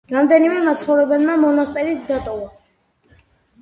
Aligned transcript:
რამდენიმე 0.13 0.63
მაცხოვრებელმა 0.69 1.37
მონასტერი 1.43 1.97
დატოვა. 2.11 2.53